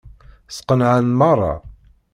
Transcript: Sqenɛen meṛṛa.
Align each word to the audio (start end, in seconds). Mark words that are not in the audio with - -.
Sqenɛen 0.55 1.09
meṛṛa. 1.19 1.53